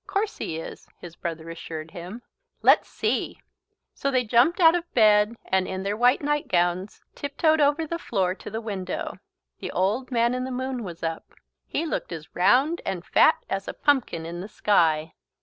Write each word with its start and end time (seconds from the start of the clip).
"Course 0.07 0.37
he 0.39 0.57
is," 0.57 0.87
his 0.97 1.15
brother 1.15 1.51
assured 1.51 1.91
him. 1.91 2.23
"Let's 2.63 2.89
see!" 2.89 3.39
So 3.93 4.09
they 4.09 4.23
jumped 4.23 4.59
out 4.59 4.73
of 4.73 4.91
bed 4.95 5.35
and, 5.45 5.67
in 5.67 5.83
their 5.83 5.95
white 5.95 6.23
nightgowns, 6.23 7.01
tiptoed 7.13 7.61
over 7.61 7.85
the 7.85 7.99
floor 7.99 8.33
to 8.33 8.49
the 8.49 8.61
window. 8.61 9.19
The 9.59 9.71
Old 9.71 10.09
Man 10.09 10.33
in 10.33 10.43
the 10.43 10.49
Moon 10.49 10.81
was 10.83 11.03
up. 11.03 11.35
He 11.67 11.85
looked 11.85 12.11
as 12.11 12.35
round 12.35 12.81
and 12.83 13.05
fat 13.05 13.45
as 13.47 13.67
a 13.67 13.75
pumpkin 13.75 14.25
in 14.25 14.41
the 14.41 14.49
sky. 14.49 15.13